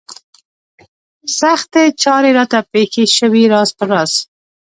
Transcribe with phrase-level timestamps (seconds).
[1.39, 4.11] سختې چارې راته پېښې شوې راز په راز.